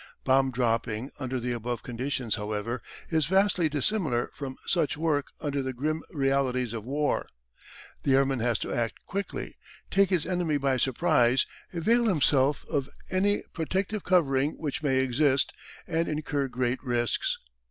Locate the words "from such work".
4.33-5.27